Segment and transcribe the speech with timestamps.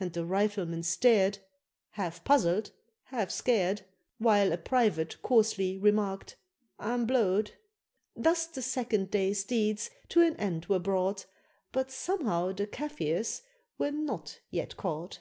[0.00, 1.40] And the Riflemen stared,
[1.90, 2.70] Half puzzled,
[3.02, 3.82] half scared,
[4.16, 6.36] While a private coarsely remarked,
[6.78, 7.50] "I'm blowed."
[8.16, 11.26] Thus the second day's deeds to an end were brought,
[11.70, 13.42] But somehow the Kafirs
[13.76, 15.20] were not yet caught.